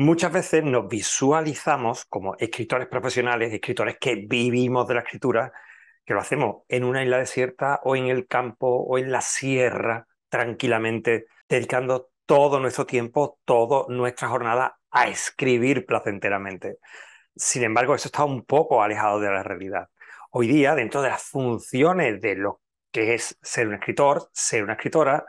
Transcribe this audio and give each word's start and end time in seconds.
Muchas 0.00 0.30
veces 0.30 0.62
nos 0.62 0.86
visualizamos 0.86 2.04
como 2.04 2.36
escritores 2.36 2.86
profesionales, 2.86 3.52
escritores 3.52 3.96
que 3.98 4.14
vivimos 4.14 4.86
de 4.86 4.94
la 4.94 5.00
escritura, 5.00 5.52
que 6.04 6.14
lo 6.14 6.20
hacemos 6.20 6.62
en 6.68 6.84
una 6.84 7.02
isla 7.02 7.18
desierta 7.18 7.80
o 7.82 7.96
en 7.96 8.06
el 8.06 8.28
campo 8.28 8.68
o 8.68 8.96
en 8.96 9.10
la 9.10 9.20
sierra, 9.22 10.06
tranquilamente, 10.28 11.26
dedicando 11.48 12.10
todo 12.26 12.60
nuestro 12.60 12.86
tiempo, 12.86 13.40
toda 13.44 13.92
nuestra 13.92 14.28
jornada 14.28 14.78
a 14.92 15.08
escribir 15.08 15.84
placenteramente. 15.84 16.78
Sin 17.34 17.64
embargo, 17.64 17.96
eso 17.96 18.06
está 18.06 18.22
un 18.22 18.44
poco 18.44 18.84
alejado 18.84 19.18
de 19.18 19.32
la 19.32 19.42
realidad. 19.42 19.88
Hoy 20.30 20.46
día, 20.46 20.76
dentro 20.76 21.02
de 21.02 21.08
las 21.08 21.24
funciones 21.24 22.20
de 22.20 22.36
lo 22.36 22.60
que 22.92 23.14
es 23.14 23.36
ser 23.42 23.66
un 23.66 23.74
escritor, 23.74 24.28
ser 24.32 24.62
una 24.62 24.74
escritora, 24.74 25.24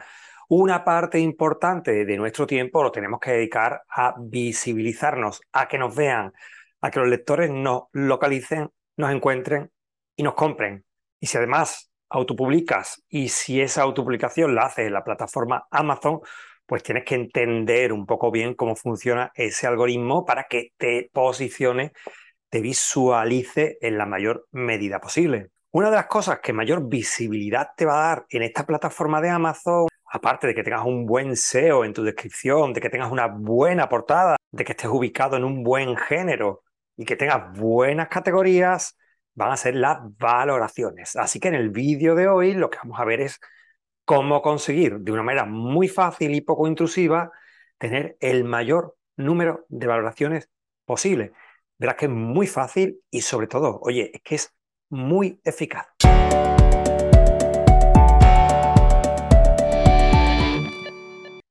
una 0.50 0.84
parte 0.84 1.20
importante 1.20 2.06
de 2.06 2.18
nuestro 2.18 2.48
tiempo 2.48 2.82
lo 2.82 2.92
tenemos 2.92 3.20
que 3.20 3.32
dedicar 3.32 3.84
a 3.88 4.16
visibilizarnos, 4.18 5.42
a 5.52 5.68
que 5.68 5.78
nos 5.78 5.96
vean, 5.96 6.34
a 6.82 6.90
que 6.90 7.00
los 7.00 7.08
lectores 7.08 7.52
nos 7.52 7.84
localicen, 7.92 8.72
nos 8.98 9.12
encuentren 9.12 9.72
y 10.16 10.24
nos 10.24 10.34
compren. 10.34 10.84
Y 11.20 11.28
si 11.28 11.38
además 11.38 11.92
autopublicas 12.10 13.04
y 13.08 13.30
si 13.30 13.62
esa 13.62 13.84
autopublicación 13.84 14.56
la 14.56 14.64
haces 14.64 14.88
en 14.88 14.94
la 14.94 15.04
plataforma 15.04 15.68
Amazon, 15.70 16.22
pues 16.66 16.82
tienes 16.82 17.04
que 17.06 17.14
entender 17.14 17.94
un 17.94 18.08
poco 18.08 18.32
bien 18.32 18.56
cómo 18.56 18.76
funciona 18.76 19.32
ese 19.36 19.68
algoritmo 19.68 20.26
para 20.26 20.46
que 20.50 20.74
te 20.78 21.12
posicione, 21.14 21.92
te 22.50 22.62
visualice 22.62 23.78
en 23.82 24.00
la 24.00 24.08
mayor 24.08 24.48
medida 24.52 25.00
posible. 25.00 25.52
Una 25.70 25.92
de 25.92 25.98
las 25.98 26.08
cosas 26.08 26.40
que 26.40 26.54
mayor 26.54 26.90
visibilidad 26.90 27.70
te 27.78 27.86
va 27.86 28.00
a 28.00 28.08
dar 28.10 28.26
en 28.30 28.42
esta 28.42 28.66
plataforma 28.66 29.22
de 29.22 29.30
Amazon 29.30 29.86
aparte 30.12 30.48
de 30.48 30.56
que 30.56 30.64
tengas 30.64 30.86
un 30.86 31.06
buen 31.06 31.36
SEO 31.36 31.86
en 31.86 31.94
tu 31.94 32.04
descripción, 32.04 32.74
de 32.74 32.82
que 32.82 32.90
tengas 32.90 33.12
una 33.12 33.28
buena 33.28 33.90
portada, 33.90 34.38
de 34.52 34.66
que 34.66 34.72
estés 34.72 34.90
ubicado 34.90 35.38
en 35.38 35.44
un 35.44 35.64
buen 35.64 35.96
género 35.98 36.64
y 36.98 37.06
que 37.06 37.16
tengas 37.16 37.58
buenas 37.58 38.08
categorías, 38.10 38.98
van 39.36 39.52
a 39.52 39.58
ser 39.58 39.76
las 39.76 40.00
valoraciones. 40.18 41.16
Así 41.16 41.40
que 41.40 41.48
en 41.48 41.56
el 41.56 41.70
vídeo 41.70 42.16
de 42.16 42.28
hoy 42.28 42.54
lo 42.54 42.70
que 42.70 42.80
vamos 42.80 43.00
a 43.00 43.06
ver 43.06 43.22
es 43.22 43.40
cómo 44.06 44.42
conseguir 44.42 45.00
de 45.00 45.12
una 45.12 45.24
manera 45.24 45.46
muy 45.46 45.88
fácil 45.88 46.34
y 46.34 46.42
poco 46.42 46.68
intrusiva 46.68 47.32
tener 47.78 48.18
el 48.20 48.44
mayor 48.44 48.98
número 49.16 49.66
de 49.70 49.88
valoraciones 49.88 50.50
posible. 50.86 51.34
Verás 51.78 51.96
que 51.96 52.06
es 52.06 52.12
muy 52.12 52.48
fácil 52.48 53.00
y 53.12 53.22
sobre 53.22 53.48
todo, 53.48 53.80
oye, 53.82 54.12
es 54.14 54.22
que 54.22 54.36
es 54.36 54.54
muy 54.90 55.40
eficaz. 55.44 55.88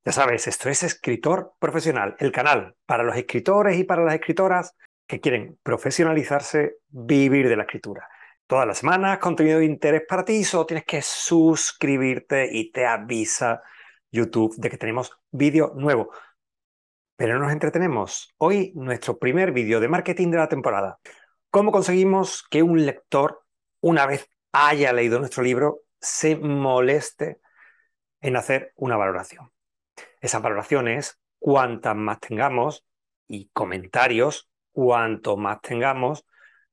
Ya 0.09 0.13
sabes, 0.13 0.49
esto 0.49 0.71
es 0.71 0.83
Escritor 0.85 1.53
Profesional, 1.59 2.17
el 2.19 2.33
canal 2.33 2.75
para 2.87 3.03
los 3.03 3.15
escritores 3.15 3.77
y 3.77 3.85
para 3.85 4.03
las 4.03 4.15
escritoras 4.15 4.75
que 5.07 5.21
quieren 5.21 5.59
profesionalizarse, 5.63 6.77
vivir 6.89 7.47
de 7.47 7.57
la 7.57 7.65
escritura. 7.65 8.09
Todas 8.47 8.67
las 8.67 8.79
semanas, 8.79 9.19
contenido 9.19 9.59
de 9.59 9.67
interés 9.67 10.05
para 10.09 10.25
ti, 10.25 10.45
solo 10.45 10.65
tienes 10.65 10.87
que 10.87 11.03
suscribirte 11.03 12.49
y 12.51 12.73
te 12.73 12.87
avisa 12.87 13.61
YouTube 14.11 14.57
de 14.57 14.71
que 14.71 14.79
tenemos 14.79 15.13
vídeo 15.31 15.75
nuevo. 15.77 16.11
Pero 17.15 17.35
no 17.35 17.41
nos 17.41 17.53
entretenemos. 17.53 18.33
Hoy 18.39 18.73
nuestro 18.77 19.19
primer 19.19 19.53
vídeo 19.53 19.79
de 19.79 19.89
marketing 19.89 20.31
de 20.31 20.39
la 20.39 20.49
temporada. 20.49 21.01
¿Cómo 21.51 21.71
conseguimos 21.71 22.47
que 22.49 22.63
un 22.63 22.87
lector, 22.87 23.45
una 23.83 24.07
vez 24.07 24.27
haya 24.53 24.91
leído 24.95 25.19
nuestro 25.19 25.43
libro, 25.43 25.83
se 26.01 26.35
moleste 26.35 27.43
en 28.23 28.37
hacer 28.37 28.73
una 28.75 28.97
valoración? 28.97 29.51
Esas 30.21 30.43
valoraciones, 30.43 31.19
cuantas 31.39 31.97
más 31.97 32.21
tengamos 32.21 32.85
y 33.27 33.51
comentarios, 33.53 34.51
cuanto 34.73 35.37
más 35.37 35.61
tengamos, 35.61 36.25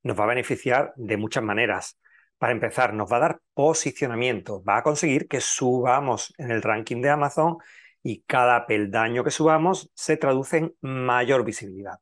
nos 0.03 0.19
va 0.19 0.23
a 0.23 0.27
beneficiar 0.27 0.93
de 0.95 1.17
muchas 1.17 1.43
maneras. 1.43 1.99
Para 2.37 2.53
empezar, 2.53 2.93
nos 2.93 3.11
va 3.11 3.17
a 3.17 3.21
dar 3.21 3.39
posicionamiento, 3.53 4.63
va 4.63 4.77
a 4.77 4.83
conseguir 4.83 5.27
que 5.27 5.41
subamos 5.41 6.33
en 6.37 6.51
el 6.51 6.61
ranking 6.61 7.01
de 7.01 7.09
Amazon 7.09 7.57
y 8.03 8.21
cada 8.23 8.67
peldaño 8.67 9.23
que 9.23 9.31
subamos 9.31 9.91
se 9.95 10.17
traduce 10.17 10.57
en 10.57 10.75
mayor 10.81 11.43
visibilidad. 11.43 11.99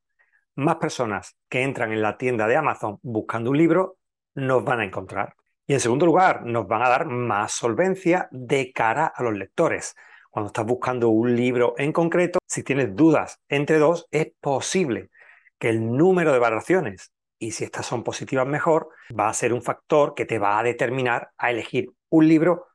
Más 0.56 0.76
personas 0.76 1.38
que 1.50 1.64
entran 1.64 1.94
en 1.94 2.02
la 2.02 2.18
tienda 2.18 2.48
de 2.48 2.58
Amazon 2.58 3.00
buscando 3.02 3.52
un 3.52 3.58
libro 3.58 3.98
nos 4.36 4.64
van 4.64 4.82
a 4.82 4.86
encontrar. 4.86 5.36
Y 5.66 5.74
en 5.74 5.80
segundo 5.80 6.06
lugar, 6.06 6.46
nos 6.46 6.68
van 6.68 6.82
a 6.82 6.90
dar 6.90 7.06
más 7.06 7.54
solvencia 7.54 8.28
de 8.32 8.74
cara 8.74 9.06
a 9.06 9.24
los 9.24 9.34
lectores 9.34 9.96
cuando 10.34 10.48
estás 10.48 10.66
buscando 10.66 11.10
un 11.10 11.36
libro 11.36 11.76
en 11.78 11.92
concreto, 11.92 12.40
si 12.48 12.64
tienes 12.64 12.96
dudas 12.96 13.40
entre 13.50 13.78
dos, 13.78 14.08
es 14.10 14.32
posible 14.42 15.12
que 15.60 15.70
el 15.70 15.96
número 15.96 16.34
de 16.34 16.40
valoraciones, 16.40 17.14
y 17.38 17.52
si 17.52 17.66
estas 17.66 17.86
son 17.86 18.04
positivas 18.04 18.48
mejor, 18.48 18.90
va 19.18 19.30
a 19.30 19.34
ser 19.36 19.54
un 19.54 19.62
factor 19.62 20.16
que 20.16 20.26
te 20.26 20.40
va 20.40 20.58
a 20.58 20.64
determinar 20.64 21.30
a 21.38 21.52
elegir 21.52 21.92
un 22.10 22.28
libro 22.28 22.66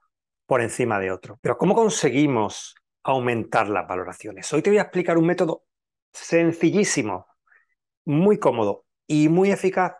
por 0.46 0.60
encima 0.60 1.00
de 1.00 1.10
otro. 1.10 1.40
Pero 1.42 1.58
¿cómo 1.58 1.74
conseguimos 1.74 2.76
aumentar 3.02 3.68
las 3.68 3.88
valoraciones? 3.88 4.52
Hoy 4.52 4.62
te 4.62 4.70
voy 4.70 4.78
a 4.78 4.82
explicar 4.82 5.18
un 5.18 5.26
método 5.26 5.64
sencillísimo, 6.12 7.26
muy 8.04 8.38
cómodo 8.38 8.84
y 9.04 9.28
muy 9.28 9.50
eficaz 9.50 9.94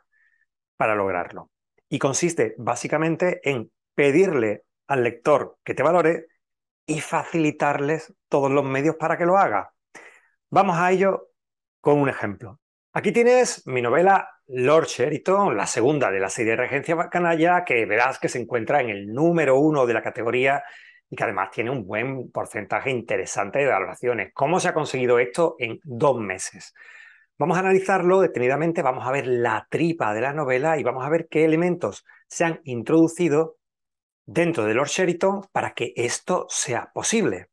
para 0.77 0.95
lograrlo. 0.95 1.51
Y 1.89 1.99
consiste 1.99 2.55
básicamente 2.57 3.41
en 3.43 3.73
pedirle 3.97 4.63
al 4.87 5.03
lector 5.03 5.59
que 5.65 5.75
te 5.75 5.83
valore 5.83 6.29
y 6.89 7.01
facilitarles 7.01 8.15
todos 8.29 8.51
los 8.51 8.65
medios 8.65 8.97
para 8.97 9.19
que 9.19 9.27
lo 9.27 9.37
haga. 9.37 9.73
Vamos 10.49 10.79
a 10.79 10.91
ello 10.91 11.29
con 11.81 12.01
un 12.01 12.09
ejemplo. 12.09 12.61
Aquí 12.95 13.13
tienes 13.13 13.67
mi 13.67 13.83
novela 13.83 14.27
Lord 14.47 14.87
Sheriton, 14.87 15.55
la 15.55 15.67
segunda 15.67 16.11
de 16.11 16.19
la 16.19 16.31
serie 16.31 16.57
Regencia 16.57 16.97
Canalla, 17.11 17.63
que 17.63 17.85
verás 17.85 18.19
que 18.19 18.31
se 18.31 18.41
encuentra 18.41 18.81
en 18.81 18.89
el 18.89 19.13
número 19.13 19.61
uno 19.61 19.87
de 19.87 19.93
la 19.93 20.03
categoría 20.03 20.65
y 21.11 21.15
que 21.15 21.25
además 21.25 21.51
tiene 21.51 21.71
un 21.71 21.87
buen 21.87 22.31
porcentaje 22.31 22.91
interesante 22.91 23.59
de 23.59 23.67
valoraciones. 23.67 24.33
¿Cómo 24.33 24.59
se 24.59 24.69
ha 24.69 24.75
conseguido 24.75 25.19
esto 25.19 25.57
en 25.59 25.79
dos 25.85 26.19
meses? 26.19 26.75
Vamos 27.37 27.59
a 27.59 27.61
analizarlo 27.61 28.21
detenidamente, 28.23 28.81
vamos 28.81 29.07
a 29.07 29.13
ver 29.13 29.27
la 29.27 29.67
tripa 29.69 30.15
de 30.15 30.23
la 30.23 30.33
novela 30.33 30.79
y 30.79 30.83
vamos 30.83 31.05
a 31.05 31.11
ver 31.11 31.29
qué 31.29 31.45
elementos 31.45 32.07
se 32.27 32.47
han 32.47 32.61
introducido 32.65 33.58
dentro 34.29 34.67
de 34.67 34.75
Lord 34.75 34.89
Sheriton 34.89 35.47
para 35.53 35.73
que 35.73 35.95
esto 35.97 36.47
sea 36.51 36.91
posible. 36.93 37.49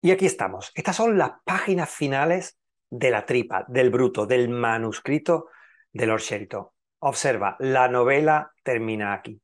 Y 0.00 0.12
aquí 0.12 0.24
estamos. 0.24 0.70
Estas 0.76 0.94
son 0.94 1.18
las 1.18 1.32
páginas 1.44 1.90
finales 1.90 2.58
de 2.88 3.10
la 3.10 3.26
tripa, 3.26 3.64
del 3.66 3.90
bruto, 3.90 4.24
del 4.24 4.48
manuscrito 4.48 5.48
de 5.92 6.06
Lord 6.06 6.20
Sheriton. 6.20 6.68
Observa, 7.00 7.56
la 7.58 7.88
novela 7.88 8.52
termina 8.62 9.14
aquí. 9.14 9.42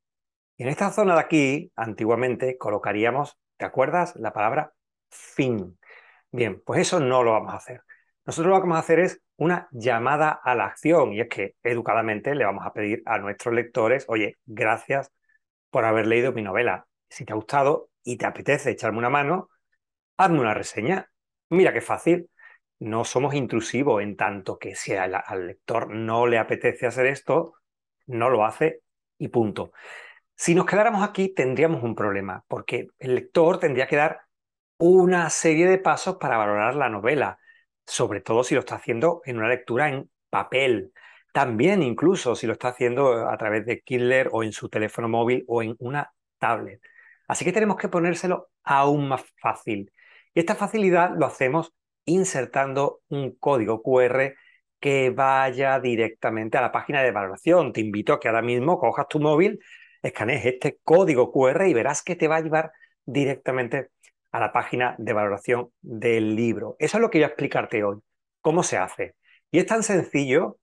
Y 0.56 0.62
en 0.62 0.68
esta 0.68 0.92
zona 0.92 1.14
de 1.14 1.20
aquí, 1.20 1.72
antiguamente, 1.74 2.56
colocaríamos, 2.56 3.36
¿te 3.56 3.64
acuerdas? 3.64 4.14
La 4.14 4.32
palabra 4.32 4.72
fin. 5.10 5.76
Bien, 6.30 6.62
pues 6.64 6.82
eso 6.82 7.00
no 7.00 7.24
lo 7.24 7.32
vamos 7.32 7.54
a 7.54 7.56
hacer. 7.56 7.82
Nosotros 8.24 8.50
lo 8.50 8.58
que 8.58 8.68
vamos 8.68 8.76
a 8.76 8.80
hacer 8.82 9.00
es 9.00 9.20
una 9.36 9.66
llamada 9.72 10.30
a 10.30 10.54
la 10.54 10.66
acción 10.66 11.12
y 11.12 11.22
es 11.22 11.28
que 11.28 11.56
educadamente 11.64 12.36
le 12.36 12.44
vamos 12.44 12.64
a 12.64 12.72
pedir 12.72 13.02
a 13.04 13.18
nuestros 13.18 13.52
lectores, 13.52 14.04
oye, 14.06 14.38
gracias 14.46 15.10
por 15.72 15.86
haber 15.86 16.06
leído 16.06 16.32
mi 16.32 16.42
novela. 16.42 16.86
Si 17.08 17.24
te 17.24 17.32
ha 17.32 17.36
gustado 17.36 17.88
y 18.04 18.18
te 18.18 18.26
apetece 18.26 18.70
echarme 18.70 18.98
una 18.98 19.08
mano, 19.08 19.48
hazme 20.18 20.38
una 20.38 20.54
reseña. 20.54 21.10
Mira 21.48 21.72
qué 21.72 21.80
fácil. 21.80 22.30
No 22.78 23.04
somos 23.04 23.34
intrusivos 23.34 24.02
en 24.02 24.16
tanto 24.16 24.58
que 24.58 24.74
si 24.74 24.92
al, 24.94 25.12
lector 25.46 25.88
no 25.88 26.26
le 26.26 26.38
apetece 26.38 26.86
hacer 26.86 27.06
esto, 27.06 27.54
no 28.06 28.28
lo 28.28 28.44
hace 28.44 28.82
y 29.18 29.28
punto. 29.28 29.72
Si 30.36 30.54
nos 30.54 30.66
quedáramos 30.66 31.02
aquí 31.08 31.32
tendríamos 31.32 31.82
un 31.82 31.94
problema, 31.94 32.44
porque 32.48 32.88
el 32.98 33.14
lector 33.14 33.58
tendría 33.58 33.86
que 33.86 33.96
dar 33.96 34.20
una 34.76 35.30
serie 35.30 35.66
de 35.68 35.78
pasos 35.78 36.16
para 36.16 36.36
valorar 36.36 36.74
la 36.74 36.90
novela, 36.90 37.38
sobre 37.86 38.20
todo 38.20 38.44
si 38.44 38.54
lo 38.54 38.60
está 38.60 38.74
haciendo 38.74 39.22
en 39.24 39.38
una 39.38 39.48
lectura 39.48 39.88
en 39.88 40.10
papel. 40.28 40.92
También 41.32 41.82
incluso 41.82 42.36
si 42.36 42.46
lo 42.46 42.52
está 42.52 42.68
haciendo 42.68 43.28
a 43.28 43.36
través 43.38 43.64
de 43.66 43.80
Kindle 43.80 44.28
o 44.32 44.42
en 44.42 44.52
su 44.52 44.68
teléfono 44.68 45.08
móvil 45.08 45.44
o 45.48 45.62
en 45.62 45.74
una 45.78 46.12
tablet. 46.38 46.80
Así 47.26 47.44
que 47.44 47.52
tenemos 47.52 47.76
que 47.76 47.88
ponérselo 47.88 48.50
aún 48.64 49.08
más 49.08 49.24
fácil. 49.40 49.90
Y 50.34 50.40
esta 50.40 50.54
facilidad 50.54 51.12
lo 51.16 51.26
hacemos 51.26 51.72
insertando 52.04 53.00
un 53.08 53.34
código 53.36 53.82
QR 53.82 54.34
que 54.80 55.10
vaya 55.10 55.80
directamente 55.80 56.58
a 56.58 56.60
la 56.60 56.72
página 56.72 57.02
de 57.02 57.12
valoración. 57.12 57.72
Te 57.72 57.80
invito 57.80 58.12
a 58.12 58.20
que 58.20 58.28
ahora 58.28 58.42
mismo 58.42 58.78
cojas 58.78 59.08
tu 59.08 59.20
móvil, 59.20 59.60
escanees 60.02 60.44
este 60.44 60.78
código 60.82 61.32
QR 61.32 61.68
y 61.68 61.74
verás 61.74 62.02
que 62.02 62.16
te 62.16 62.28
va 62.28 62.36
a 62.36 62.40
llevar 62.40 62.72
directamente 63.06 63.90
a 64.32 64.40
la 64.40 64.52
página 64.52 64.96
de 64.98 65.12
valoración 65.12 65.70
del 65.80 66.34
libro. 66.34 66.76
Eso 66.78 66.96
es 66.98 67.00
lo 67.00 67.10
que 67.10 67.18
voy 67.18 67.24
a 67.24 67.28
explicarte 67.28 67.84
hoy. 67.84 67.98
¿Cómo 68.40 68.62
se 68.62 68.76
hace? 68.76 69.14
Y 69.50 69.58
es 69.58 69.66
tan 69.66 69.82
sencillo 69.82 70.58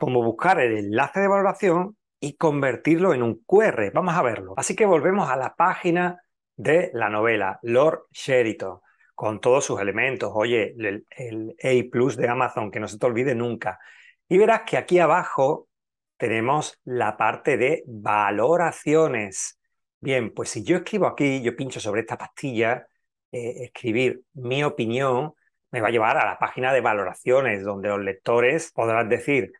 como 0.00 0.22
buscar 0.22 0.58
el 0.60 0.76
enlace 0.76 1.20
de 1.20 1.28
valoración 1.28 1.96
y 2.18 2.36
convertirlo 2.36 3.12
en 3.14 3.22
un 3.22 3.42
QR. 3.44 3.92
Vamos 3.92 4.14
a 4.16 4.22
verlo. 4.22 4.54
Así 4.56 4.74
que 4.74 4.86
volvemos 4.86 5.28
a 5.30 5.36
la 5.36 5.54
página 5.54 6.22
de 6.56 6.90
la 6.94 7.10
novela, 7.10 7.58
Lord 7.62 8.06
Sheriton. 8.10 8.80
con 9.14 9.40
todos 9.40 9.66
sus 9.66 9.78
elementos. 9.80 10.32
Oye, 10.34 10.74
el, 10.78 11.06
el 11.10 11.54
A 11.62 11.90
Plus 11.90 12.16
de 12.16 12.28
Amazon, 12.28 12.70
que 12.70 12.80
no 12.80 12.88
se 12.88 12.98
te 12.98 13.04
olvide 13.04 13.34
nunca. 13.34 13.78
Y 14.26 14.38
verás 14.38 14.62
que 14.62 14.78
aquí 14.78 14.98
abajo 14.98 15.68
tenemos 16.16 16.78
la 16.84 17.18
parte 17.18 17.58
de 17.58 17.82
valoraciones. 17.86 19.58
Bien, 20.00 20.32
pues 20.32 20.48
si 20.48 20.64
yo 20.64 20.78
escribo 20.78 21.06
aquí, 21.06 21.42
yo 21.42 21.54
pincho 21.54 21.80
sobre 21.80 22.00
esta 22.00 22.16
pastilla, 22.16 22.86
eh, 23.32 23.64
escribir 23.64 24.22
mi 24.32 24.64
opinión, 24.64 25.34
me 25.70 25.82
va 25.82 25.88
a 25.88 25.90
llevar 25.90 26.16
a 26.16 26.24
la 26.24 26.38
página 26.38 26.72
de 26.72 26.80
valoraciones, 26.80 27.62
donde 27.62 27.90
los 27.90 28.00
lectores 28.00 28.72
podrán 28.72 29.10
decir 29.10 29.52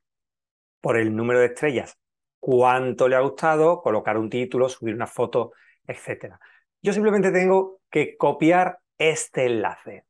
por 0.81 0.97
el 0.97 1.15
número 1.15 1.41
de 1.41 1.47
estrellas 1.47 1.99
cuánto 2.41 3.06
le 3.06 3.17
ha 3.17 3.21
gustado, 3.21 3.82
colocar 3.82 4.17
un 4.19 4.31
título, 4.31 4.69
subir 4.69 4.94
una 4.94 5.06
foto, 5.06 5.53
etc. 5.87 6.35
Yo 6.82 6.93
simplemente 6.93 7.31
tengo 7.31 7.81
que 7.91 8.17
copiar 8.17 8.79
este 8.99 9.47
enlace. 9.47 10.06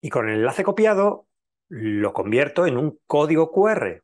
Y 0.00 0.10
con 0.10 0.28
el 0.28 0.36
enlace 0.36 0.62
copiado 0.62 1.26
lo 1.68 2.12
convierto 2.12 2.66
en 2.66 2.76
un 2.76 3.00
código 3.06 3.50
QR. 3.50 4.02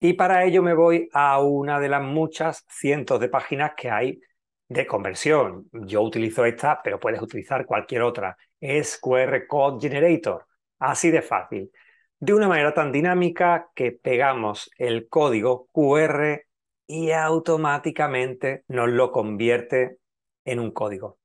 Y 0.00 0.14
para 0.14 0.44
ello 0.44 0.62
me 0.62 0.74
voy 0.74 1.08
a 1.12 1.40
una 1.40 1.80
de 1.80 1.88
las 1.88 2.02
muchas 2.02 2.64
cientos 2.68 3.20
de 3.20 3.28
páginas 3.28 3.72
que 3.76 3.90
hay 3.90 4.20
de 4.68 4.86
conversión. 4.86 5.68
Yo 5.72 6.02
utilizo 6.02 6.44
esta, 6.44 6.82
pero 6.82 6.98
puedes 6.98 7.22
utilizar 7.22 7.64
cualquier 7.66 8.02
otra. 8.02 8.36
Es 8.60 8.98
QR 8.98 9.46
Code 9.46 9.88
Generator. 9.88 10.46
Así 10.78 11.10
de 11.10 11.22
fácil. 11.22 11.70
De 12.18 12.32
una 12.32 12.48
manera 12.48 12.72
tan 12.72 12.92
dinámica 12.92 13.68
que 13.74 13.92
pegamos 13.92 14.70
el 14.78 15.08
código 15.08 15.68
QR 15.72 16.46
y 16.86 17.10
automáticamente 17.10 18.64
nos 18.68 18.88
lo 18.88 19.12
convierte 19.12 19.98
en 20.44 20.60
un 20.60 20.70
código. 20.70 21.18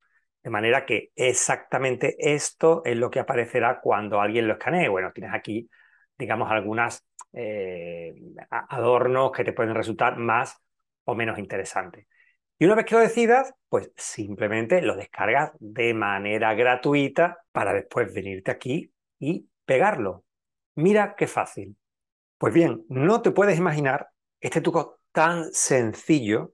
De 0.43 0.49
manera 0.49 0.85
que 0.85 1.11
exactamente 1.15 2.15
esto 2.19 2.81
es 2.83 2.97
lo 2.97 3.09
que 3.09 3.19
aparecerá 3.19 3.79
cuando 3.79 4.19
alguien 4.19 4.47
lo 4.47 4.53
escanee. 4.53 4.89
Bueno, 4.89 5.11
tienes 5.13 5.33
aquí, 5.33 5.69
digamos, 6.17 6.51
algunas 6.51 7.05
eh, 7.31 8.13
adornos 8.49 9.31
que 9.31 9.45
te 9.45 9.53
pueden 9.53 9.75
resultar 9.75 10.17
más 10.17 10.57
o 11.05 11.15
menos 11.15 11.39
interesantes. 11.39 12.07
Y 12.59 12.65
una 12.65 12.75
vez 12.75 12.85
que 12.85 12.95
lo 12.95 13.01
decidas, 13.01 13.53
pues 13.69 13.91
simplemente 13.95 14.81
lo 14.81 14.95
descargas 14.97 15.51
de 15.59 15.93
manera 15.93 16.53
gratuita 16.53 17.37
para 17.53 17.73
después 17.73 18.13
venirte 18.13 18.51
aquí 18.51 18.91
y 19.19 19.47
pegarlo. 19.65 20.25
Mira 20.75 21.15
qué 21.15 21.27
fácil. 21.27 21.75
Pues 22.37 22.53
bien, 22.53 22.85
no 22.89 23.21
te 23.21 23.31
puedes 23.31 23.57
imaginar 23.57 24.09
este 24.39 24.61
truco 24.61 24.99
tan 25.11 25.51
sencillo, 25.53 26.53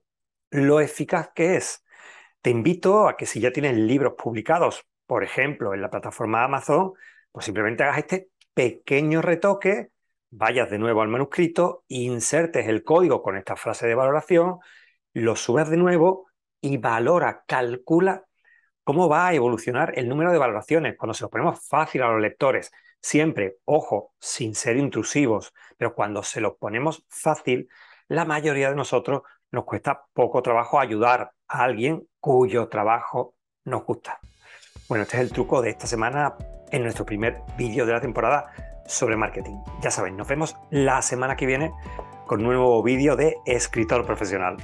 lo 0.50 0.80
eficaz 0.80 1.30
que 1.34 1.56
es. 1.56 1.84
Te 2.42 2.50
invito 2.50 3.08
a 3.08 3.16
que 3.16 3.26
si 3.26 3.40
ya 3.40 3.52
tienes 3.52 3.76
libros 3.76 4.14
publicados, 4.18 4.84
por 5.06 5.24
ejemplo, 5.24 5.74
en 5.74 5.82
la 5.82 5.90
plataforma 5.90 6.44
Amazon, 6.44 6.92
pues 7.32 7.46
simplemente 7.46 7.84
hagas 7.84 7.98
este 7.98 8.30
pequeño 8.54 9.22
retoque 9.22 9.90
vayas 10.30 10.70
de 10.70 10.78
nuevo 10.78 11.02
al 11.02 11.08
manuscrito, 11.08 11.84
insertes 11.88 12.68
el 12.68 12.84
código 12.84 13.22
con 13.22 13.36
esta 13.36 13.56
frase 13.56 13.86
de 13.86 13.94
valoración, 13.94 14.58
lo 15.14 15.36
subes 15.36 15.68
de 15.70 15.76
nuevo 15.76 16.26
y 16.60 16.76
valora, 16.76 17.44
calcula 17.46 18.24
cómo 18.84 19.08
va 19.08 19.28
a 19.28 19.34
evolucionar 19.34 19.92
el 19.98 20.08
número 20.08 20.32
de 20.32 20.38
valoraciones 20.38 20.96
cuando 20.96 21.14
se 21.14 21.24
lo 21.24 21.30
ponemos 21.30 21.66
fácil 21.66 22.02
a 22.02 22.10
los 22.10 22.20
lectores. 22.20 22.70
Siempre, 23.00 23.58
ojo, 23.64 24.12
sin 24.18 24.54
ser 24.54 24.76
intrusivos, 24.76 25.54
pero 25.76 25.94
cuando 25.94 26.22
se 26.22 26.40
lo 26.40 26.56
ponemos 26.56 27.04
fácil, 27.08 27.68
la 28.08 28.24
mayoría 28.24 28.70
de 28.70 28.76
nosotros 28.76 29.22
nos 29.50 29.64
cuesta 29.64 30.04
poco 30.12 30.42
trabajo 30.42 30.80
ayudar 30.80 31.32
a 31.46 31.62
alguien 31.62 32.06
cuyo 32.20 32.68
trabajo 32.68 33.34
nos 33.64 33.84
gusta. 33.84 34.18
Bueno, 34.88 35.02
este 35.02 35.18
es 35.18 35.22
el 35.22 35.32
truco 35.32 35.62
de 35.62 35.70
esta 35.70 35.86
semana 35.86 36.36
en 36.70 36.82
nuestro 36.82 37.04
primer 37.04 37.38
vídeo 37.56 37.86
de 37.86 37.92
la 37.92 38.00
temporada 38.00 38.52
sobre 38.86 39.16
marketing. 39.16 39.56
Ya 39.82 39.90
saben, 39.90 40.16
nos 40.16 40.26
vemos 40.26 40.56
la 40.70 41.02
semana 41.02 41.36
que 41.36 41.46
viene 41.46 41.72
con 42.26 42.40
un 42.40 42.46
nuevo 42.46 42.82
vídeo 42.82 43.16
de 43.16 43.36
escritor 43.46 44.04
profesional. 44.04 44.56